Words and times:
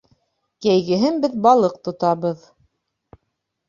Йәйгеһен 0.67 1.21
беҙ 1.27 1.37
балыҡ 1.45 1.79
тотабыҙ 1.87 2.51